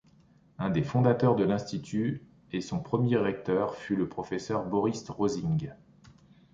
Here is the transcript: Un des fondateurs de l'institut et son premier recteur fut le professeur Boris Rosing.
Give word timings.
Un 0.57 0.71
des 0.71 0.81
fondateurs 0.81 1.35
de 1.35 1.43
l'institut 1.43 2.23
et 2.51 2.59
son 2.59 2.79
premier 2.79 3.17
recteur 3.17 3.75
fut 3.75 3.95
le 3.95 4.09
professeur 4.09 4.65
Boris 4.65 5.07
Rosing. 5.11 5.73